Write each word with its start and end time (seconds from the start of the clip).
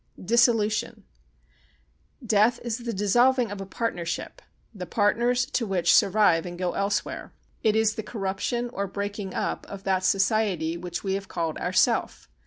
Dissolution 0.19 1.03
Death 2.25 2.59
is 2.63 2.79
the 2.79 2.91
dissolving 2.91 3.51
of 3.51 3.61
a 3.61 3.67
partnership, 3.67 4.41
the 4.73 4.87
partners 4.87 5.45
to 5.51 5.67
which 5.67 5.93
survive 5.93 6.43
and 6.43 6.57
go 6.57 6.73
elsewhere. 6.73 7.33
It 7.61 7.75
is 7.75 7.93
the 7.93 8.01
corruption 8.01 8.71
or 8.73 8.87
breaking 8.87 9.35
up 9.35 9.63
of 9.67 9.83
that 9.83 10.03
society 10.03 10.75
which 10.75 11.03
we 11.03 11.13
have 11.13 11.27
called 11.27 11.59
Ourself. 11.59 12.27